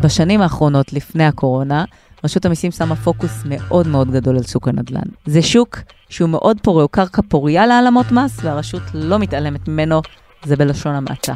[0.00, 1.84] בשנים האחרונות, לפני הקורונה,
[2.24, 5.08] רשות המיסים שמה פוקוס מאוד מאוד גדול על שוק הנדל"ן.
[5.26, 5.78] זה שוק
[6.08, 10.02] שהוא מאוד פורה, הוא קרקע פוריה להעלמות מס, והרשות לא מתעלמת ממנו,
[10.44, 11.34] זה בלשון המעטה.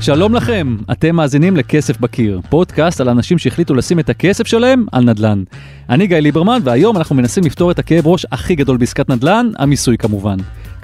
[0.00, 5.04] שלום לכם, אתם מאזינים לכסף בקיר, פודקאסט על אנשים שהחליטו לשים את הכסף שלהם על
[5.04, 5.42] נדל"ן.
[5.88, 9.98] אני גיא ליברמן, והיום אנחנו מנסים לפתור את הכאב ראש הכי גדול בעסקת נדל"ן, המיסוי
[9.98, 10.36] כמובן.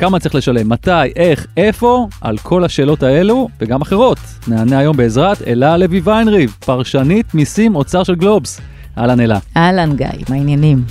[0.03, 4.19] כמה צריך לשלם, מתי, איך, איפה, על כל השאלות האלו, וגם אחרות.
[4.48, 8.61] נענה היום בעזרת אלה לוי ויינריב, פרשנית מיסים אוצר של גלובס.
[8.98, 9.38] אהלן אלה.
[9.56, 10.84] אהלן גיא, מה העניינים?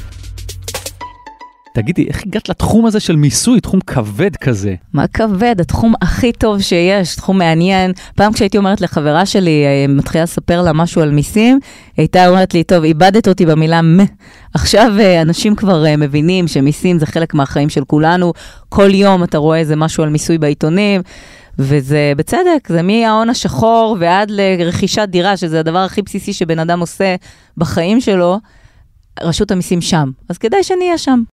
[1.73, 4.75] תגידי, איך הגעת לתחום הזה של מיסוי, תחום כבד כזה?
[4.93, 5.55] מה כבד?
[5.61, 7.91] התחום הכי טוב שיש, תחום מעניין.
[8.15, 11.59] פעם כשהייתי אומרת לחברה שלי, אה, מתחילה לספר לה משהו על מיסים,
[11.97, 13.97] הייתה אומרת לי, טוב, איבדת אותי במילה מ.
[14.53, 18.33] עכשיו אה, אנשים כבר אה, מבינים שמיסים זה חלק מהחיים של כולנו.
[18.69, 21.01] כל יום אתה רואה איזה משהו על מיסוי בעיתונים.
[21.59, 27.15] וזה בצדק, זה מההון השחור ועד לרכישת דירה, שזה הדבר הכי בסיסי שבן אדם עושה
[27.57, 28.39] בחיים שלו,
[29.21, 30.11] רשות המיסים שם.
[30.29, 31.23] אז כדאי שנהיה שם.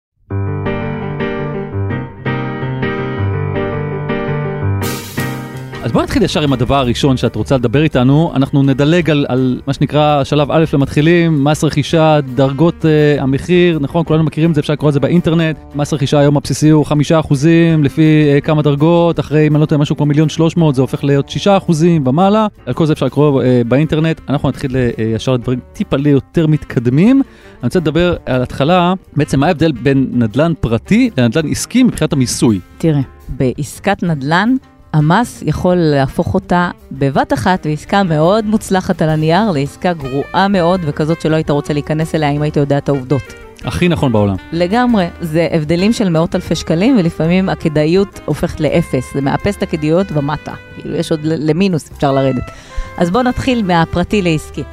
[5.83, 8.31] אז בוא נתחיל ישר עם הדבר הראשון שאת רוצה לדבר איתנו.
[8.35, 14.03] אנחנו נדלג על, על מה שנקרא שלב א' למתחילים, מס רכישה, דרגות uh, המחיר, נכון?
[14.05, 15.57] כולנו מכירים את זה, אפשר לקרוא את זה באינטרנט.
[15.75, 19.65] מס רכישה היום הבסיסי הוא חמישה אחוזים לפי uh, כמה דרגות, אחרי, אם אני לא
[19.65, 22.47] טועה, משהו כמו מיליון שלוש מאות, זה הופך להיות שישה אחוזים ומעלה.
[22.65, 24.21] על כל זה אפשר לקרוא uh, באינטרנט.
[24.29, 27.15] אנחנו נתחיל uh, ישר לדברים טיפה ליותר מתקדמים.
[27.15, 27.23] אני
[27.63, 32.59] רוצה לדבר על התחלה, בעצם מה ההבדל בין נדל"ן פרטי לנדל"ן עסקי מבחינת המיסוי.
[32.77, 34.55] תראה, בעסקת נדל"ן,
[34.93, 41.21] המס יכול להפוך אותה בבת אחת לעסקה מאוד מוצלחת על הנייר, לעסקה גרועה מאוד וכזאת
[41.21, 43.33] שלא היית רוצה להיכנס אליה אם היית יודע את העובדות.
[43.63, 44.35] הכי נכון בעולם.
[44.51, 50.07] לגמרי, זה הבדלים של מאות אלפי שקלים ולפעמים הכדאיות הופכת לאפס, זה מאפס את הכדאיות
[50.11, 52.51] ומטה, כאילו יש עוד למינוס אפשר לרדת.
[52.97, 54.63] אז בואו נתחיל מהפרטי לעסקי.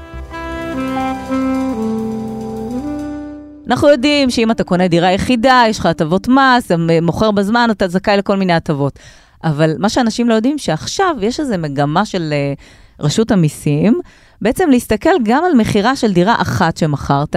[3.68, 6.70] אנחנו יודעים שאם אתה קונה דירה יחידה, יש לך הטבות מס,
[7.02, 8.98] מוכר בזמן, אתה זכאי לכל מיני הטבות.
[9.46, 14.00] אבל מה שאנשים לא יודעים, שעכשיו יש איזו מגמה של uh, רשות המיסים,
[14.42, 17.36] בעצם להסתכל גם על מכירה של דירה אחת שמכרת,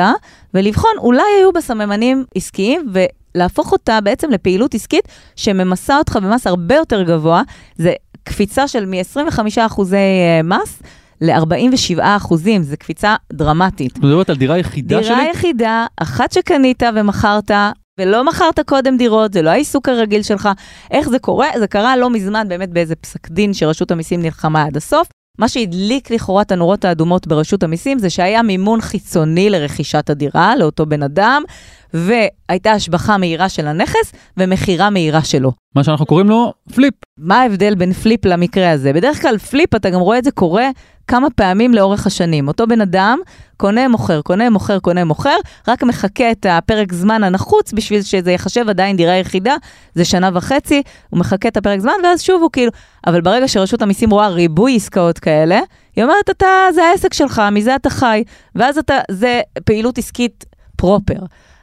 [0.53, 2.92] ולבחון אולי היו בה סממנים עסקיים,
[3.36, 7.42] ולהפוך אותה בעצם לפעילות עסקית שממסה אותך במס הרבה יותר גבוה.
[7.75, 7.94] זה
[8.24, 9.98] קפיצה של מ-25 אחוזי
[10.44, 10.81] מס.
[11.22, 13.92] ל-47 אחוזים, זו קפיצה דרמטית.
[13.92, 15.16] את מדברת על דירה יחידה דירה שלי?
[15.16, 17.52] דירה יחידה, אחת שקנית ומכרת,
[18.00, 20.50] ולא מכרת קודם דירות, זה לא העיסוק הרגיל שלך.
[20.92, 21.48] איך זה קורה?
[21.60, 25.08] זה קרה לא מזמן באמת באיזה פסק דין שרשות המיסים נלחמה עד הסוף.
[25.40, 30.86] מה שהדליק לכאורה את הנורות האדומות ברשות המיסים זה שהיה מימון חיצוני לרכישת הדירה לאותו
[30.86, 31.44] בן אדם,
[31.94, 35.52] והייתה השבחה מהירה של הנכס ומכירה מהירה שלו.
[35.76, 36.94] מה שאנחנו קוראים לו flip.
[37.19, 38.94] מה ההבדל בין flip למקרה הזה?
[38.94, 40.69] בדרך כלל flip, אתה גם רואה את זה קורה
[41.07, 42.47] כמה פעמים לאורך השנים.
[42.47, 43.19] אותו בן אדם
[43.57, 45.35] קונה, מוכר, קונה, מוכר, קונה, מוכר,
[45.68, 49.56] רק מחכה את הפרק זמן הנחוץ בשביל שזה יחשב עדיין דירה יחידה,
[49.96, 52.72] זה שנה וחצי, הוא מחכה את הפרק זמן, ואז שוב הוא כאילו...
[53.07, 55.59] אבל ברגע שרשות המיסים רואה ריבוי עסקאות כאלה,
[55.96, 58.24] היא אומרת, אתה, זה העסק שלך, מזה אתה חי,
[58.56, 61.19] ואז אתה, זה פעילות עסקית proper.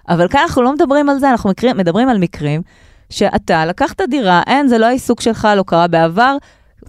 [0.09, 2.63] אבל כאן אנחנו לא מדברים על זה, אנחנו מדברים על מקרים
[3.11, 6.37] שאתה לקחת דירה, אין, זה לא העיסוק שלך, לא קרה בעבר,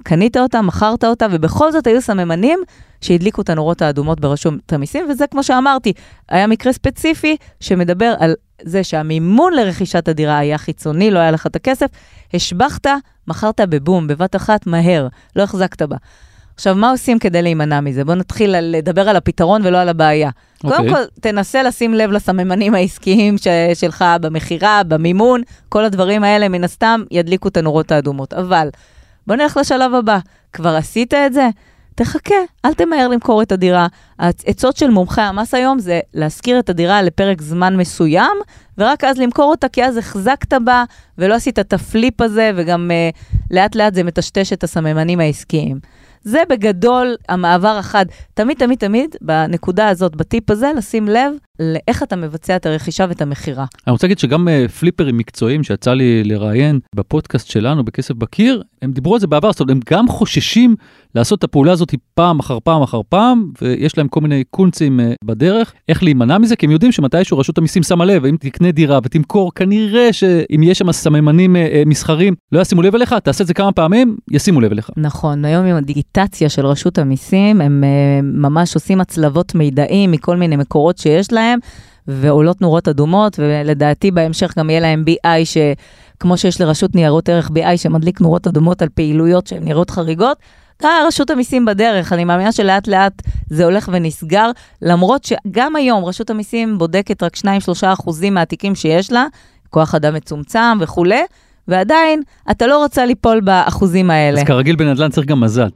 [0.03, 2.59] קנית אותה, מכרת אותה, ובכל זאת היו סממנים
[3.01, 5.93] שהדליקו את הנורות האדומות ברשות המיסים, וזה כמו שאמרתי,
[6.29, 11.55] היה מקרה ספציפי שמדבר על זה שהמימון לרכישת הדירה היה חיצוני, לא היה לך את
[11.55, 11.87] הכסף,
[12.33, 12.87] השבחת,
[13.27, 15.95] מכרת בבום, בבת אחת, מהר, לא החזקת בה.
[16.57, 18.05] עכשיו, מה עושים כדי להימנע מזה?
[18.05, 20.29] בואו נתחיל לדבר על הפתרון ולא על הבעיה.
[20.29, 20.61] Okay.
[20.61, 20.93] קודם אוקיי.
[20.93, 27.03] כל, תנסה לשים לב לסממנים העסקיים ש- שלך במכירה, במימון, כל הדברים האלה מן הסתם
[27.11, 28.33] ידליקו את הנורות האדומות.
[28.33, 28.69] אבל
[29.27, 30.19] בוא נלך לשלב הבא.
[30.53, 31.49] כבר עשית את זה?
[31.95, 32.35] תחכה,
[32.65, 33.87] אל תמהר למכור את הדירה.
[34.19, 38.37] העצות של מומחי המס היום זה להשכיר את הדירה לפרק זמן מסוים,
[38.77, 40.83] ורק אז למכור אותה, כי אז החזקת בה
[41.17, 43.17] ולא עשית את הפליפ הזה, וגם uh,
[43.51, 45.79] לאט לאט זה מטשטש את הסממנים העסקיים.
[46.27, 48.05] זה בגדול המעבר החד.
[48.33, 53.21] תמיד, תמיד, תמיד, בנקודה הזאת, בטיפ הזה, לשים לב לאיך אתה מבצע את הרכישה ואת
[53.21, 53.65] המכירה.
[53.87, 58.91] אני רוצה להגיד שגם uh, פליפרים מקצועיים שיצא לי לראיין בפודקאסט שלנו, בכסף בקיר, הם
[58.91, 60.75] דיברו על זה בעבר, זאת אומרת, הם גם חוששים
[61.15, 65.03] לעשות את הפעולה הזאת פעם אחר פעם אחר פעם, ויש להם כל מיני קונצים uh,
[65.25, 68.99] בדרך, איך להימנע מזה, כי הם יודעים שמתישהו רשות המיסים שמה לב, אם תקנה דירה
[69.03, 73.53] ותמכור, כנראה שאם יש שם סממנים uh, מסחרים, לא ישימו לב אליך, תעשה את זה
[73.53, 74.89] כמה פעמים, ישימו לב אליך.
[74.97, 77.83] נכון, היום עם הדיגיטציה של רשות המיסים, הם
[78.23, 81.46] ממש עושים הצלבות מידעים מכל מיני מקורות שיש להם.
[82.07, 87.77] ועולות נורות אדומות, ולדעתי בהמשך גם יהיה להם BI, שכמו שיש לרשות ניירות ערך BI
[87.77, 90.37] שמדליק נורות אדומות על פעילויות שהן נראות חריגות,
[90.83, 94.51] גם רשות המיסים בדרך, אני מאמינה שלאט לאט זה הולך ונסגר,
[94.81, 97.47] למרות שגם היום רשות המיסים בודקת רק 2-3
[97.83, 99.25] אחוזים מהתיקים שיש לה,
[99.69, 101.23] כוח אדם מצומצם וכולי,
[101.67, 102.21] ועדיין
[102.51, 104.41] אתה לא רוצה ליפול באחוזים האלה.
[104.41, 105.67] אז כרגיל בנדל"ן צריך גם מזל.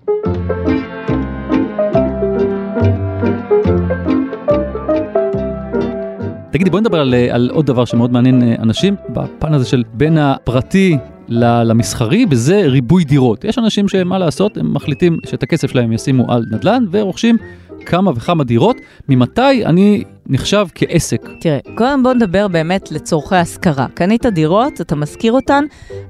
[6.62, 10.18] תגידי, בואי נדבר על, על עוד דבר שמאוד מעניין אה, אנשים, בפן הזה של בין
[10.18, 10.98] הפרטי
[11.28, 13.44] למסחרי, וזה ריבוי דירות.
[13.44, 17.38] יש אנשים שמה לעשות, הם מחליטים שאת הכסף שלהם ישימו על נדל"ן ורוכשים
[17.86, 18.78] כמה וכמה דירות.
[19.10, 21.30] ממתי אני נחשב כעסק?
[21.40, 23.88] תראה, קודם בוא נדבר באמת לצורכי השכרה.
[23.94, 25.64] קנית דירות, אתה משכיר אותן,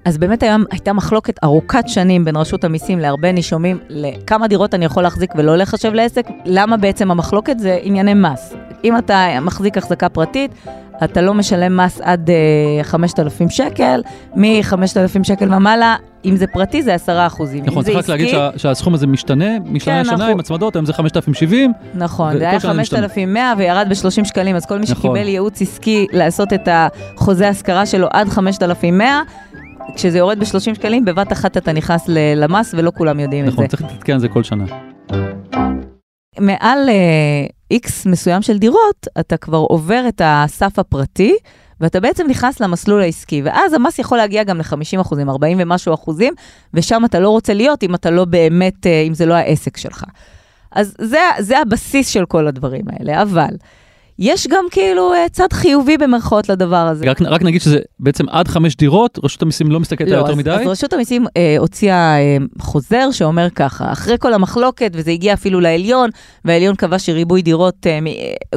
[0.05, 4.85] אז באמת היום הייתה מחלוקת ארוכת שנים בין רשות המיסים להרבה נישומים לכמה דירות אני
[4.85, 6.25] יכול להחזיק ולא לחשב לעסק.
[6.45, 7.59] למה בעצם המחלוקת?
[7.59, 8.60] זה ענייני מס.
[8.83, 10.51] אם אתה מחזיק החזקה פרטית,
[11.03, 12.29] אתה לא משלם מס עד
[12.81, 14.01] uh, 5,000 שקל,
[14.35, 15.95] מ-5,000 שקל ומעלה,
[16.25, 17.63] אם זה פרטי זה 10 אחוזים.
[17.65, 20.31] נכון, צריך רק להגיד שה, שהסכום הזה משתנה משנה כן, לשנה אנחנו...
[20.31, 21.73] עם הצמדות, היום זה 5,070.
[21.93, 24.95] נכון, זה היה 5,100 וירד ב-30 שקלים, אז כל מי נכון.
[24.95, 29.21] שקיבל ייעוץ עסקי לעשות את החוזה השכרה שלו עד 5,100,
[29.95, 32.05] כשזה יורד ב-30 שקלים, בבת אחת אתה נכנס
[32.35, 33.77] למס ולא כולם יודעים נכון, את זה.
[33.77, 34.65] נכון, צריך להתעדכן על זה כל שנה.
[36.39, 36.89] מעל
[37.71, 41.35] איקס uh, מסוים של דירות, אתה כבר עובר את הסף הפרטי,
[41.81, 46.33] ואתה בעצם נכנס למסלול העסקי, ואז המס יכול להגיע גם ל-50 אחוזים, 40 ומשהו אחוזים,
[46.73, 50.03] ושם אתה לא רוצה להיות אם אתה לא באמת, uh, אם זה לא העסק שלך.
[50.71, 53.55] אז זה, זה הבסיס של כל הדברים האלה, אבל
[54.21, 57.05] יש גם כאילו אה, צד חיובי במרכאות לדבר הזה.
[57.09, 60.37] רק, רק נגיד שזה בעצם עד חמש דירות, רשות המיסים לא מסתכלת לא, יותר אז,
[60.37, 60.51] מדי?
[60.51, 65.59] אז רשות המיסים אה, הוציאה אה, חוזר שאומר ככה, אחרי כל המחלוקת, וזה הגיע אפילו
[65.59, 66.09] לעליון,
[66.45, 67.99] והעליון קבע שריבוי דירות, אה,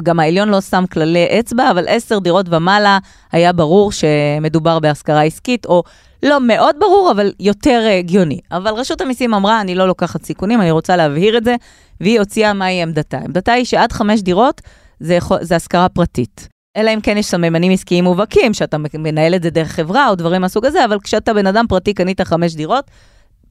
[0.02, 2.98] גם העליון לא שם כללי אצבע, אבל עשר דירות ומעלה
[3.32, 5.82] היה ברור שמדובר בהשכרה עסקית, או
[6.22, 8.38] לא מאוד ברור, אבל יותר אה, הגיוני.
[8.52, 11.56] אבל רשות המיסים אמרה, אני לא לוקחת סיכונים, אני רוצה להבהיר את זה,
[12.00, 13.18] והיא הוציאה מהי עמדתה.
[13.18, 14.60] עמדתה היא שעד חמש דירות,
[15.00, 16.48] זה, זה השכרה פרטית.
[16.76, 20.40] אלא אם כן יש סממנים עסקיים מובהקים, שאתה מנהל את זה דרך חברה או דברים
[20.40, 22.90] מהסוג הזה, אבל כשאתה בן אדם פרטי, קנית חמש דירות,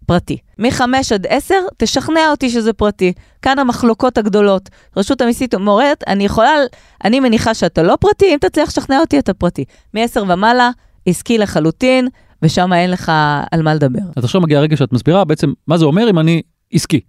[0.06, 0.38] פרטי.
[0.60, 3.14] מחמש עד עשר, תשכנע אותי שזה פרטי.
[3.42, 4.70] כאן המחלוקות הגדולות.
[4.98, 6.52] רשות המיסים אומרת, אני יכולה,
[7.04, 9.66] אני מניחה שאתה לא פרטי, אם תצליח לשכנע אותי, אתה פרטי.
[9.94, 10.70] מעשר ומעלה,
[11.06, 12.08] עסקי לחלוטין,
[12.42, 13.12] ושם אין לך
[13.52, 14.00] על מה לדבר.
[14.16, 16.42] אז עכשיו מגיע הרגע שאת מסבירה בעצם מה זה אומר אם אני
[16.74, 17.00] עסקי.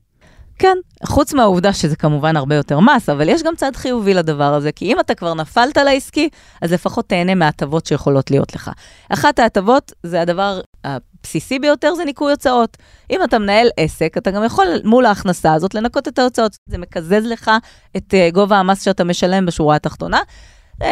[0.58, 4.72] כן, חוץ מהעובדה שזה כמובן הרבה יותר מס, אבל יש גם צד חיובי לדבר הזה,
[4.72, 6.28] כי אם אתה כבר נפלת לעסקי,
[6.62, 8.70] אז לפחות תהנה מההטבות שיכולות להיות לך.
[9.08, 12.76] אחת ההטבות זה הדבר הבסיסי ביותר, זה ניכוי הוצאות.
[13.10, 16.56] אם אתה מנהל עסק, אתה גם יכול מול ההכנסה הזאת לנקות את ההוצאות.
[16.66, 17.50] זה מקזז לך
[17.96, 20.20] את uh, גובה המס שאתה משלם בשורה התחתונה.
[20.82, 20.86] Uh,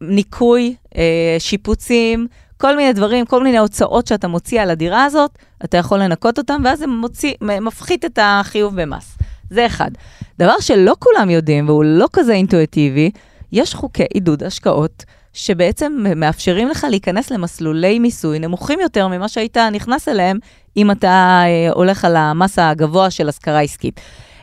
[0.00, 0.96] ניקוי, uh,
[1.38, 2.26] שיפוצים,
[2.64, 5.30] כל מיני דברים, כל מיני הוצאות שאתה מוציא על הדירה הזאת,
[5.64, 9.18] אתה יכול לנקות אותם, ואז זה מוציא, מפחית את החיוב במס.
[9.50, 9.90] זה אחד.
[10.38, 13.10] דבר שלא כולם יודעים, והוא לא כזה אינטואיטיבי,
[13.52, 20.08] יש חוקי עידוד השקעות שבעצם מאפשרים לך להיכנס למסלולי מיסוי נמוכים יותר ממה שהיית נכנס
[20.08, 20.38] אליהם
[20.76, 24.00] אם אתה אה, הולך על המס הגבוה של השכרה עסקית.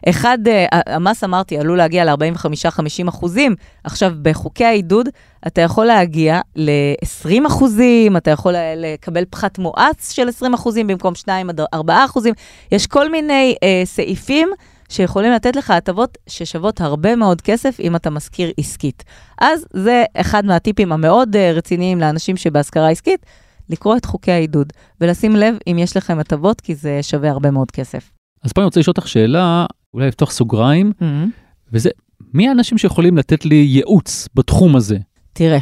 [0.09, 3.55] אחד, אה, המס אמרתי, עלול להגיע ל-45-50 אחוזים.
[3.83, 5.09] עכשיו, בחוקי העידוד,
[5.47, 11.49] אתה יכול להגיע ל-20 אחוזים, אתה יכול לקבל פחת מואץ של 20 אחוזים במקום 2
[11.49, 12.33] עד 4 אחוזים.
[12.71, 14.49] יש כל מיני אה, סעיפים
[14.89, 19.03] שיכולים לתת לך הטבות ששוות הרבה מאוד כסף אם אתה משכיר עסקית.
[19.41, 23.25] אז זה אחד מהטיפים המאוד אה, רציניים לאנשים שבהשכרה עסקית,
[23.69, 27.71] לקרוא את חוקי העידוד ולשים לב אם יש לכם הטבות, כי זה שווה הרבה מאוד
[27.71, 28.11] כסף.
[28.43, 31.29] אז פה אני רוצה לשאול אותך שאלה, אולי לפתוח סוגריים, mm-hmm.
[31.73, 31.89] וזה,
[32.33, 34.97] מי האנשים שיכולים לתת לי ייעוץ בתחום הזה?
[35.33, 35.57] תראה,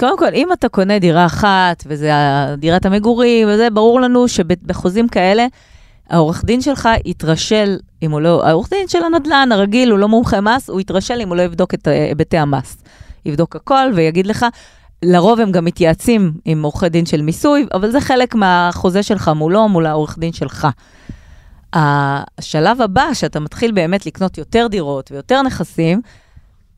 [0.00, 2.10] קודם כל, אם אתה קונה דירה אחת, וזה
[2.58, 5.46] דירת המגורים, וזה, ברור לנו שבחוזים כאלה,
[6.10, 10.40] העורך דין שלך יתרשל, אם הוא לא, העורך דין של הנדל"ן הרגיל, הוא לא מומחה
[10.40, 12.82] מס, הוא יתרשל אם הוא לא יבדוק את היבטי המס.
[13.26, 14.46] יבדוק הכל ויגיד לך,
[15.02, 19.68] לרוב הם גם מתייעצים עם עורכי דין של מיסוי, אבל זה חלק מהחוזה שלך מולו,
[19.68, 20.68] מול העורך דין שלך.
[21.72, 26.00] השלב הבא, שאתה מתחיל באמת לקנות יותר דירות ויותר נכסים,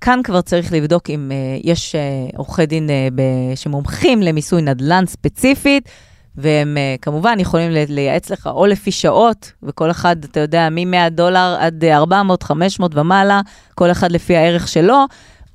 [0.01, 5.07] כאן כבר צריך לבדוק אם uh, יש uh, עורכי דין uh, ב- שמומחים למיסוי נדל"ן
[5.07, 5.89] ספציפית,
[6.37, 11.57] והם uh, כמובן יכולים לייעץ לך או לפי שעות, וכל אחד, אתה יודע, מ-100 דולר
[11.59, 13.41] עד 400, 500 ומעלה,
[13.75, 15.05] כל אחד לפי הערך שלו,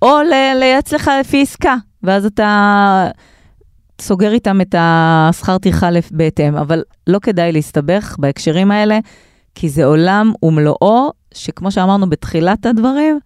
[0.01, 0.17] או
[0.59, 3.07] לייעץ לך לפי עסקה, ואז אתה
[4.01, 8.99] סוגר איתם את השכר טרחה בהתאם, אבל לא כדאי להסתבך בהקשרים האלה.
[9.59, 13.19] כי זה עולם ומלואו, שכמו שאמרנו בתחילת הדברים,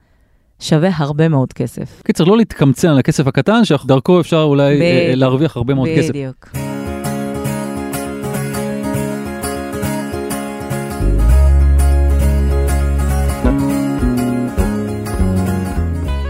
[0.60, 2.02] שווה הרבה מאוד כסף.
[2.06, 6.10] קיצר, לא להתקמצן על הכסף הקטן, שדרכו אפשר אולי אה, אה, להרוויח הרבה מאוד כסף.
[6.10, 6.50] בדיוק.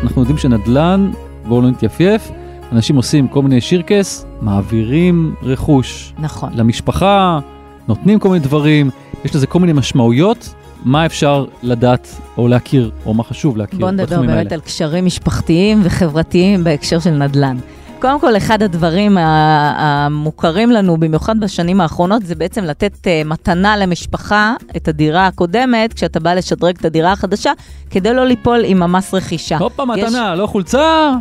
[0.04, 1.12] אנחנו יודעים שנדל"ן,
[1.48, 2.32] בואו לא נתייפייף,
[2.72, 6.14] אנשים עושים כל מיני שירקס, מעבירים רכוש.
[6.20, 6.54] נכון.
[6.56, 7.40] למשפחה,
[7.88, 8.90] נותנים כל מיני דברים.
[9.26, 10.54] יש לזה כל מיני משמעויות.
[10.86, 14.54] מה אפשר לדעת או להכיר, או מה חשוב להכיר בוא נדבר בתחומים באמת האלה?
[14.56, 17.58] על קשרים משפחתיים וחברתיים בהקשר של נדל"ן.
[18.00, 24.54] קודם כל, אחד הדברים המוכרים לנו, במיוחד בשנים האחרונות, זה בעצם לתת uh, מתנה למשפחה
[24.78, 27.52] את הדירה הקודמת, כשאתה בא לשדרג את הדירה החדשה,
[27.90, 29.58] כדי לא ליפול עם המס רכישה.
[29.58, 31.12] הופה, יש- מתנה, לא חולצה,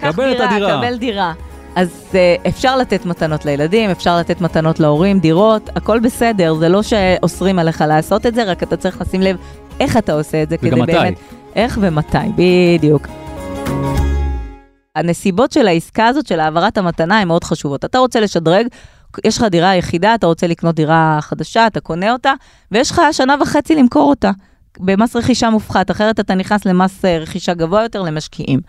[0.00, 0.78] קבל את הדירה.
[0.78, 1.32] קבל דירה.
[1.78, 6.82] אז uh, אפשר לתת מתנות לילדים, אפשר לתת מתנות להורים, דירות, הכל בסדר, זה לא
[6.82, 9.36] שאוסרים עליך לעשות את זה, רק אתה צריך לשים לב
[9.80, 10.92] איך אתה עושה את זה, וגם כדי מתי.
[10.92, 11.18] באמת...
[11.54, 13.06] איך ומתי, בדיוק.
[14.96, 17.84] הנסיבות של העסקה הזאת, של העברת המתנה, הן מאוד חשובות.
[17.84, 18.66] אתה רוצה לשדרג,
[19.24, 22.32] יש לך דירה יחידה, אתה רוצה לקנות דירה חדשה, אתה קונה אותה,
[22.72, 24.30] ויש לך שנה וחצי למכור אותה,
[24.78, 28.60] במס רכישה מופחת, אחרת אתה נכנס למס אה, רכישה גבוה יותר למשקיעים.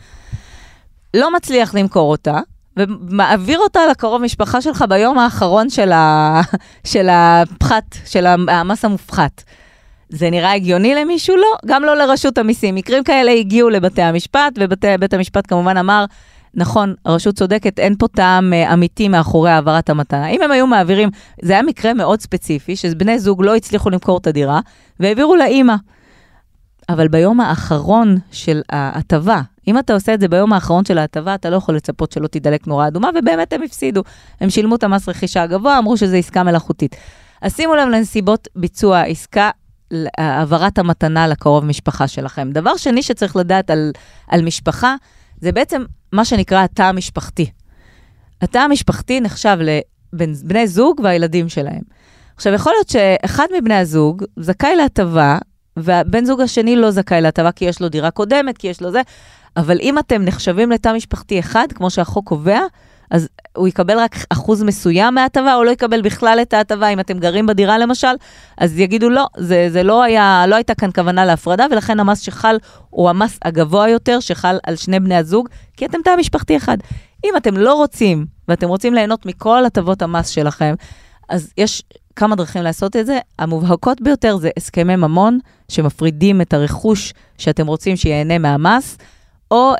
[1.13, 2.39] לא מצליח למכור אותה,
[2.77, 6.41] ומעביר אותה לקרוב משפחה שלך ביום האחרון של, ה...
[6.91, 9.43] של הפחת, של המס המופחת.
[10.09, 11.35] זה נראה הגיוני למישהו?
[11.35, 12.75] לא, גם לא לרשות המיסים.
[12.75, 16.05] מקרים כאלה הגיעו לבתי המשפט, ובית המשפט כמובן אמר,
[16.53, 20.27] נכון, הרשות צודקת, אין פה טעם אה, אמיתי מאחורי העברת המתנה.
[20.27, 21.09] אם הם היו מעבירים,
[21.41, 24.59] זה היה מקרה מאוד ספציפי, שבני זוג לא הצליחו למכור את הדירה,
[24.99, 25.75] והעבירו לאימא.
[26.89, 31.49] אבל ביום האחרון של ההטבה, אם אתה עושה את זה ביום האחרון של ההטבה, אתה
[31.49, 34.03] לא יכול לצפות שלא תידלק נורה אדומה, ובאמת הם הפסידו.
[34.41, 36.95] הם שילמו את המס רכישה הגבוה, אמרו שזו עסקה מלאכותית.
[37.41, 39.49] אז שימו לב לנסיבות ביצוע העסקה,
[40.17, 42.51] העברת המתנה לקרוב משפחה שלכם.
[42.51, 43.91] דבר שני שצריך לדעת על,
[44.27, 44.95] על משפחה,
[45.41, 45.83] זה בעצם
[46.13, 47.51] מה שנקרא התא המשפחתי.
[48.41, 49.57] התא המשפחתי נחשב
[50.13, 51.81] לבני זוג והילדים שלהם.
[52.35, 55.37] עכשיו, יכול להיות שאחד מבני הזוג זכאי להטבה,
[55.77, 59.01] והבן זוג השני לא זכאי להטבה כי יש לו דירה קודמת, כי יש לו זה,
[59.59, 62.59] אבל אם אתם נחשבים לתא משפחתי אחד, כמו שהחוק קובע,
[63.11, 67.19] אז הוא יקבל רק אחוז מסוים מההטבה, או לא יקבל בכלל את ההטבה, אם אתם
[67.19, 68.07] גרים בדירה למשל,
[68.57, 72.57] אז יגידו לא, זה, זה לא, היה, לא הייתה כאן כוונה להפרדה, ולכן המס שחל
[72.89, 76.77] הוא המס הגבוה יותר שחל על שני בני הזוג, כי אתם תא משפחתי אחד.
[77.25, 80.75] אם אתם לא רוצים, ואתם רוצים ליהנות מכל הטבות המס שלכם,
[81.29, 81.83] אז יש
[82.15, 83.19] כמה דרכים לעשות את זה.
[83.39, 85.39] המובהקות ביותר זה הסכמי ממון,
[85.69, 88.97] שמפרידים את הרכוש שאתם רוצים שיהנה מהמס,
[89.51, 89.73] או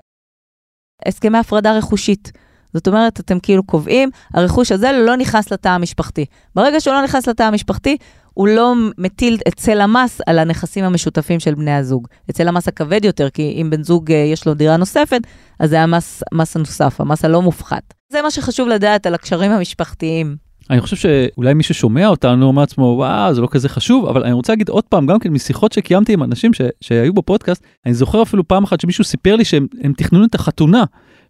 [1.05, 2.31] הסכמי הפרדה רכושית.
[2.73, 6.25] זאת אומרת, אתם כאילו קובעים, הרכוש הזה לא נכנס לתא המשפחתי.
[6.55, 7.97] ברגע שהוא לא נכנס לתא המשפחתי,
[8.33, 12.07] הוא לא מטיל את צל המס על הנכסים המשותפים של בני הזוג.
[12.29, 15.21] את צל המס הכבד יותר, כי אם בן זוג יש לו דירה נוספת,
[15.59, 17.93] אז זה המס, המס הנוסף, המס הלא מופחת.
[18.11, 20.48] זה מה שחשוב לדעת על הקשרים המשפחתיים.
[20.69, 24.33] אני חושב שאולי מי ששומע אותנו אומר לעצמו, וואו, זה לא כזה חשוב, אבל אני
[24.33, 28.21] רוצה להגיד עוד פעם, גם כן משיחות שקיימתי עם אנשים ש, שהיו בפודקאסט, אני זוכר
[28.21, 30.83] אפילו פעם אחת שמישהו סיפר לי שהם הם תכננו את החתונה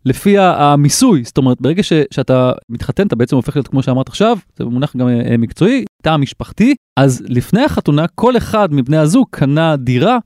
[0.05, 4.37] לפי המיסוי, זאת אומרת, ברגע ש, שאתה מתחתן, אתה בעצם הופך להיות, כמו שאמרת עכשיו,
[4.57, 9.75] זה מונח גם אה, מקצועי, תא משפחתי, אז לפני החתונה, כל אחד מבני הזוג קנה
[9.75, 10.17] דירה.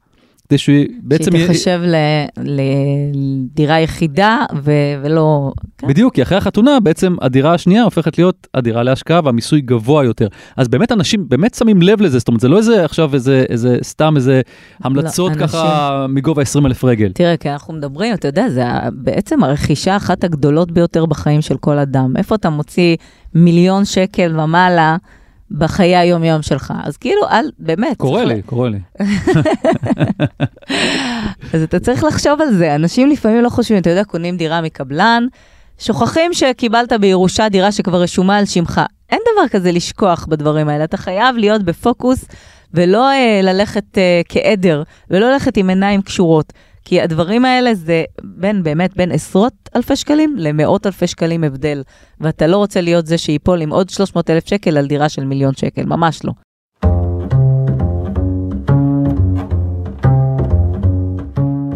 [0.50, 1.32] כדי שהיא בעצם...
[1.32, 1.82] שהיא תחשב
[2.38, 4.72] לדירה יחידה ו-
[5.04, 5.52] ולא...
[5.78, 5.88] כן?
[5.88, 10.28] בדיוק, כי אחרי החתונה בעצם הדירה השנייה הופכת להיות הדירה להשקעה והמיסוי גבוה יותר.
[10.58, 13.78] אז באמת אנשים באמת שמים לב לזה, זאת אומרת זה לא איזה עכשיו איזה, איזה
[13.84, 14.42] סתם איזה
[14.84, 16.16] המלצות לא, ככה אנשים...
[16.16, 17.12] מגובה 20 אלף רגל.
[17.14, 21.78] תראה, כי אנחנו מדברים, אתה יודע, זה בעצם הרכישה אחת הגדולות ביותר בחיים של כל
[21.78, 22.18] אדם.
[22.18, 22.96] איפה אתה מוציא
[23.36, 24.98] מיליון שקל ומעלה?
[25.54, 26.74] בחיי היום-יום שלך.
[26.84, 27.98] אז כאילו, אל, באמת.
[27.98, 28.80] קורה לי, קורה לי.
[31.54, 32.76] אז אתה צריך לחשוב על זה.
[32.76, 35.28] אנשים לפעמים לא חושבים, אתה יודע, קונים דירה מקבלן,
[35.80, 38.82] שוכחים שקיבלת בירושה דירה שכבר רשומה על שמך.
[39.10, 40.84] אין דבר כזה לשכוח בדברים האלה.
[40.84, 42.26] אתה חייב להיות בפוקוס
[42.74, 46.54] ולא אה, ללכת אה, כעדר, ולא ללכת עם עיניים קשורות.
[46.86, 51.84] כי הדברים האלה זה בין, באמת, בין עשרות אלפי שקלים למאות אלפי שקלים הבדל.
[52.22, 55.54] ואתה לא רוצה להיות זה שיפול עם עוד 300 אלף שקל על דירה של מיליון
[55.54, 56.32] שקל, ממש לא.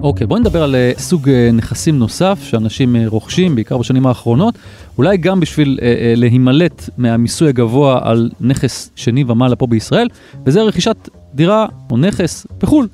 [0.01, 4.07] אוקיי, okay, בואי נדבר על uh, סוג uh, נכסים נוסף שאנשים uh, רוכשים, בעיקר בשנים
[4.07, 4.55] האחרונות,
[4.97, 5.79] אולי גם בשביל
[6.15, 10.07] להימלט מהמיסוי הגבוה על נכס שני ומעלה פה בישראל,
[10.45, 12.87] וזה רכישת דירה או נכס בחו"ל.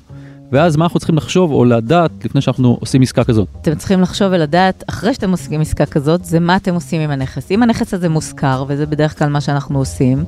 [0.54, 3.48] ואז מה אנחנו צריכים לחשוב או לדעת לפני שאנחנו עושים עסקה כזאת?
[3.62, 7.50] אתם צריכים לחשוב ולדעת, אחרי שאתם עושים עסקה כזאת, זה מה אתם עושים עם הנכס.
[7.50, 10.24] אם הנכס הזה מושכר, וזה בדרך כלל מה שאנחנו עושים,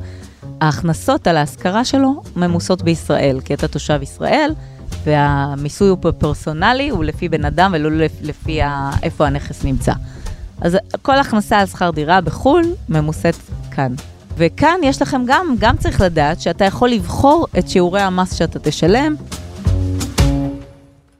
[0.60, 4.50] ההכנסות על ההשכרה שלו ממוסות בישראל, כי אתה תושב ישראל,
[5.04, 8.60] והמיסוי הוא פרסונלי, הוא לפי בן אדם ולא לפי
[9.02, 9.92] איפה הנכס נמצא.
[10.60, 13.34] אז כל הכנסה על שכר דירה בחו"ל ממוסת
[13.70, 13.92] כאן.
[14.36, 19.14] וכאן יש לכם גם, גם צריך לדעת שאתה יכול לבחור את שיעורי המס שאתה תשלם.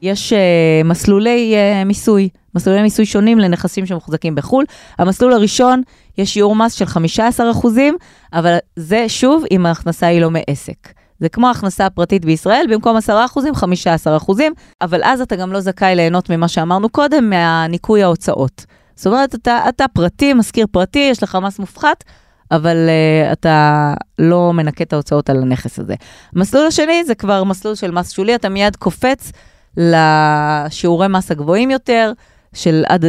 [0.01, 4.65] יש uh, מסלולי uh, מיסוי, מסלולי מיסוי שונים לנכסים שמוחזקים בחו"ל.
[4.97, 5.81] המסלול הראשון,
[6.17, 7.97] יש שיעור מס של 15 אחוזים,
[8.33, 10.93] אבל זה שוב אם ההכנסה היא לא מעסק.
[11.19, 15.59] זה כמו ההכנסה הפרטית בישראל, במקום 10 אחוזים, 15 אחוזים, אבל אז אתה גם לא
[15.59, 18.65] זכאי ליהנות ממה שאמרנו קודם, מהניכוי ההוצאות.
[18.95, 22.03] זאת אומרת, אתה, אתה פרטי, משכיר פרטי, יש לך מס מופחת,
[22.51, 25.95] אבל uh, אתה לא מנקה את ההוצאות על הנכס הזה.
[26.35, 29.31] המסלול השני זה כבר מסלול של מס שולי, אתה מיד קופץ
[29.77, 32.11] לשיעורי מס הגבוהים יותר,
[32.53, 33.07] של עד 40-45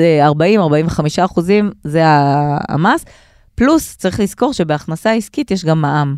[1.18, 2.02] אה, אחוזים, זה
[2.68, 3.04] המס.
[3.54, 6.16] פלוס, צריך לזכור שבהכנסה עסקית יש גם מע"מ.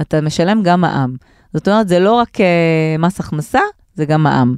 [0.00, 1.16] אתה משלם גם מע"מ.
[1.54, 3.60] זאת אומרת, זה לא רק uh, מס הכנסה,
[3.94, 4.56] זה גם מע"מ.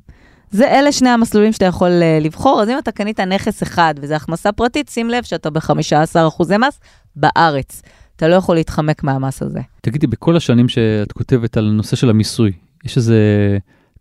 [0.51, 4.17] זה אלה שני המסלולים שאתה יכול uh, לבחור, אז אם אתה קנית נכס אחד וזה
[4.17, 6.81] הכנסה פרטית, שים לב שאתה ב-15% מס
[7.17, 7.83] בארץ.
[8.17, 9.61] אתה לא יכול להתחמק מהמס הזה.
[9.81, 12.53] תגידי, בכל השנים שאת כותבת על הנושא של המיסוי,
[12.85, 13.19] יש איזה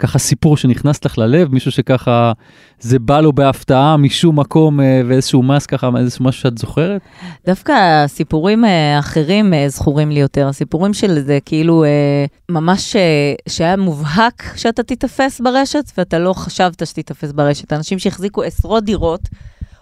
[0.01, 2.31] ככה סיפור שנכנס לך ללב, מישהו שככה
[2.79, 7.01] זה בא לו בהפתעה משום מקום אה, ואיזשהו מס ככה, איזשהו משהו שאת זוכרת?
[7.46, 11.86] דווקא סיפורים אה, אחרים אה, זכורים לי יותר, הסיפורים של זה כאילו
[12.50, 12.96] ממש
[13.50, 17.74] שהיה מובהק שאתה תיתפס ברשת ואתה לא חשבת שתיתפס ברשת.
[17.74, 19.29] אנשים שהחזיקו עשרות דירות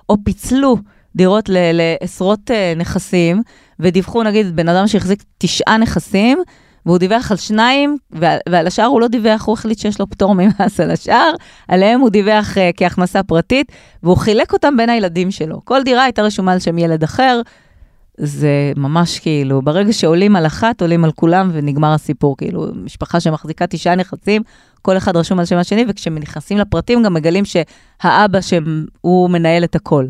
[0.09, 0.77] או פיצלו
[1.15, 3.41] דירות לעשרות נכסים
[3.79, 6.37] ודיווחו נגיד בן אדם שהחזיק תשעה נכסים,
[6.85, 10.79] והוא דיווח על שניים, ועל, השאר הוא לא דיווח, הוא החליט שיש לו פטור ממס
[10.79, 11.31] על השאר,
[11.67, 13.71] עליהם הוא דיווח uh, כהכנסה פרטית,
[14.03, 15.61] והוא חילק אותם בין הילדים שלו.
[15.65, 17.41] כל דירה הייתה רשומה על שם ילד אחר,
[18.21, 22.37] זה ממש כאילו, ברגע שעולים על אחת, עולים על כולם ונגמר הסיפור.
[22.37, 24.41] כאילו, משפחה שמחזיקה תשעה נכסים,
[24.81, 30.05] כל אחד רשום על שם השני, וכשנכנסים לפרטים גם מגלים שהאבא שהוא מנהל את הכל.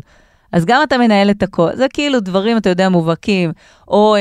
[0.52, 3.52] אז גם אתה מנהל את הכל, זה כאילו דברים, אתה יודע, מובהקים.
[3.88, 4.20] או אה,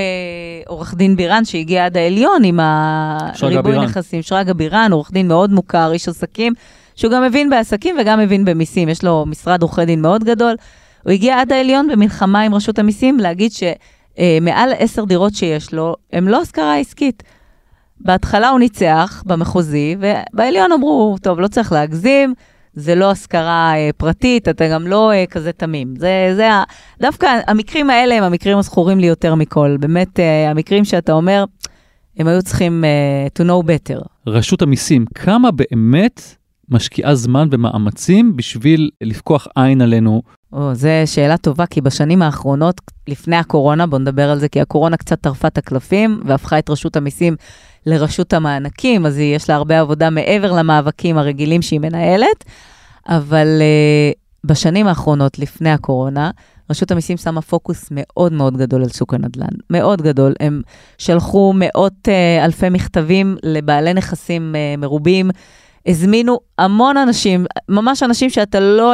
[0.68, 5.92] עורך דין בירן שהגיע עד העליון עם הריבוי נכסים, שרגא בירן, עורך דין מאוד מוכר,
[5.92, 6.54] איש עסקים,
[6.96, 10.56] שהוא גם מבין בעסקים וגם מבין במיסים, יש לו משרד עורכי דין מאוד גדול.
[11.04, 15.96] הוא הגיע עד העליון במלחמה עם רשות המיסים להגיד שמעל אה, עשר דירות שיש לו,
[16.14, 17.24] הן לא השכרה עסקית.
[18.00, 22.34] בהתחלה הוא ניצח במחוזי, ובעליון אמרו, טוב, לא צריך להגזים,
[22.80, 25.94] זה לא השכרה אה, פרטית, אתה גם לא אה, כזה תמים.
[25.98, 26.50] זה, זה,
[27.02, 29.78] דווקא המקרים האלה הם המקרים הזכורים לי יותר מכל.
[29.80, 31.46] באמת, אה, המקרים שאתה אומר,
[32.18, 34.02] הם היו צריכים אה, to know better.
[34.28, 36.22] רשות המיסים, כמה באמת
[36.70, 40.22] משקיעה זמן ומאמצים בשביל לפקוח עין עלינו?
[40.54, 44.98] או, זו שאלה טובה, כי בשנים האחרונות, לפני הקורונה, בוא נדבר על זה, כי הקורונה
[44.98, 47.36] קצת טרפה את הקלפים והפכה את רשות המיסים
[47.86, 52.46] לרשות המענקים, אז יש לה הרבה עבודה מעבר למאבקים הרגילים שהיא מנהלת,
[53.08, 56.32] אבל uh, בשנים האחרונות, לפני הקורונה,
[56.70, 60.34] רשות המיסים שמה פוקוס מאוד מאוד גדול על שוק הנדל"ן, מאוד גדול.
[60.40, 60.62] הם
[60.98, 65.30] שלחו מאות uh, אלפי מכתבים לבעלי נכסים uh, מרובים.
[65.86, 68.94] הזמינו המון אנשים, ממש אנשים שאתה לא,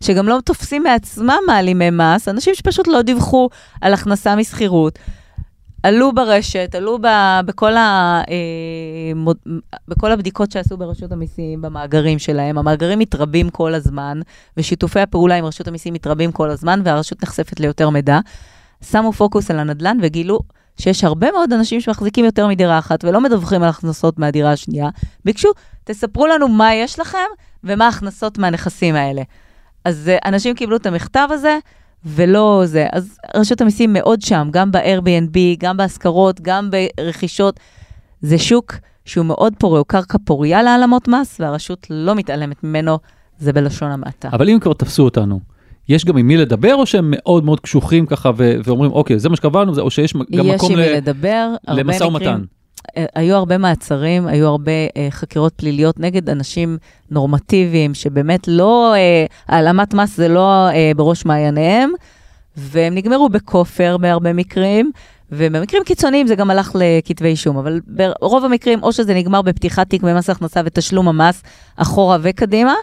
[0.00, 3.48] שגם לא תופסים מעצמם מעלימי מס, אנשים שפשוט לא דיווחו
[3.80, 4.98] על הכנסה משכירות.
[5.82, 7.06] עלו ברשת, עלו ב,
[7.46, 9.36] בכל, ה, אה, מוד,
[9.88, 12.58] בכל הבדיקות שעשו ברשות המיסים, במאגרים שלהם.
[12.58, 14.20] המאגרים מתרבים כל הזמן,
[14.56, 18.18] ושיתופי הפעולה עם רשות המיסים מתרבים כל הזמן, והרשות נחשפת ליותר מידע.
[18.84, 20.40] שמו פוקוס על הנדל"ן וגילו
[20.80, 24.88] שיש הרבה מאוד אנשים שמחזיקים יותר מדירה אחת ולא מדווחים על הכנסות מהדירה השנייה.
[25.24, 25.48] ביקשו,
[25.84, 27.28] תספרו לנו מה יש לכם
[27.64, 29.22] ומה ההכנסות מהנכסים האלה.
[29.84, 31.58] אז אה, אנשים קיבלו את המכתב הזה,
[32.04, 32.86] ולא זה.
[32.92, 37.60] אז רשות המיסים מאוד שם, גם ב-Airbnb, גם בהשכרות, גם ברכישות.
[38.20, 42.98] זה שוק שהוא מאוד פורה, הוא קרקע פוריה להעלמות מס, והרשות לא מתעלמת ממנו,
[43.38, 44.28] זה בלשון המעטה.
[44.32, 45.40] אבל אם כבר תפסו אותנו,
[45.88, 49.28] יש גם עם מי לדבר, או שהם מאוד מאוד קשוחים ככה ו- ואומרים, אוקיי, זה
[49.28, 52.42] מה שקבענו, או שיש גם מקום ל- לדבר, למשא ומתן?
[52.96, 56.78] אה, היו הרבה מעצרים, היו הרבה uh, חקירות פליליות נגד אנשים
[57.10, 61.90] נורמטיביים, שבאמת לא, אה, העלמת uh, מס זה לא uh, בראש מעייניהם,
[62.56, 64.90] והם נגמרו בכופר בהרבה מקרים,
[65.32, 70.02] ובמקרים קיצוניים זה גם הלך לכתבי אישום, אבל ברוב המקרים או שזה נגמר בפתיחת תיק
[70.02, 71.42] במס הכנסה ותשלום המס
[71.76, 72.74] אחורה וקדימה,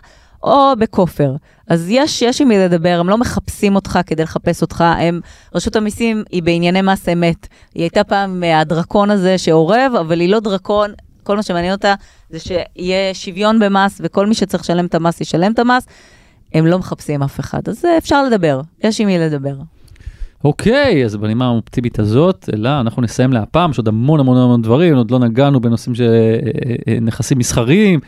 [0.45, 1.35] או בכופר.
[1.67, 5.21] אז יש, יש עם מי לדבר, הם לא מחפשים אותך כדי לחפש אותך, הם,
[5.55, 7.47] רשות המיסים היא בענייני מס אמת.
[7.75, 10.91] היא הייתה פעם הדרקון הזה שעורב, אבל היא לא דרקון,
[11.23, 11.93] כל מה שמעניין אותה
[12.29, 15.87] זה שיהיה שוויון במס, וכל מי שצריך לשלם את המס ישלם את המס.
[16.53, 19.55] הם לא מחפשים אף אחד, אז אפשר לדבר, יש עם מי לדבר.
[20.45, 24.95] אוקיי, אז בנימה האופטימית הזאת, אלה, אנחנו נסיים להפעם, יש עוד המון המון המון דברים,
[24.95, 27.99] עוד לא נגענו בנושאים של אה, אה, אה, נכסים מסחריים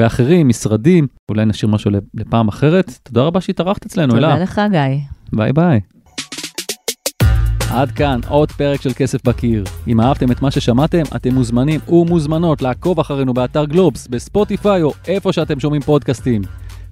[0.00, 2.98] ואחרים, משרדים, אולי נשאיר משהו לפעם אחרת.
[3.02, 4.28] תודה רבה שהתארחת אצלנו, אלה.
[4.30, 4.98] תודה לך, גיא.
[5.32, 5.80] ביי ביי.
[7.70, 9.64] עד כאן עוד פרק של כסף בקיר.
[9.88, 15.32] אם אהבתם את מה ששמעתם, אתם מוזמנים ומוזמנות לעקוב אחרינו באתר גלובס, בספוטיפיי או איפה
[15.32, 16.42] שאתם שומעים פודקאסטים.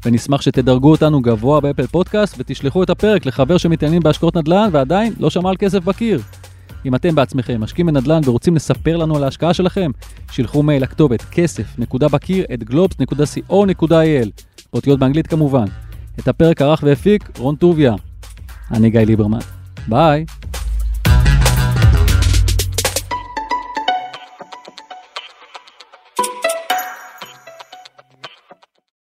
[0.05, 5.31] ונשמח שתדרגו אותנו גבוה באפל פודקאסט ותשלחו את הפרק לחבר שמתעניינים בהשקעות נדל"ן ועדיין לא
[5.31, 6.21] שמע על כסף בקיר.
[6.87, 9.91] אם אתם בעצמכם משקיעים בנדל"ן ורוצים לספר לנו על ההשקעה שלכם,
[10.31, 14.29] שילחו מייל לכתובת כסף.בקיר at globes.co.il,
[14.73, 15.65] באותיות באנגלית כמובן.
[16.19, 17.95] את הפרק ערך והפיק רון טוביה.
[18.71, 19.39] אני גיא ליברמן.
[19.89, 20.25] ביי.